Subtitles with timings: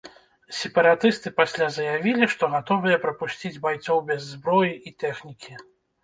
[0.59, 5.53] Сепаратысты пасля заявілі, што гатовыя прапусціць байцоў без зброі і тэхнікі.